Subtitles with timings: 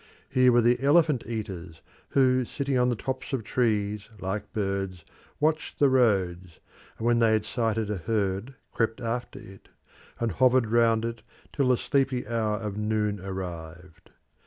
[0.29, 5.05] Here were the elephant eaters, who, sitting on the tops of trees like birds,
[5.39, 6.59] watched the roads,
[6.97, 9.69] and when they had sighted a herd crept after it,
[10.19, 11.21] and hovered round it
[11.53, 14.09] till the sleepy hour of noon arrived.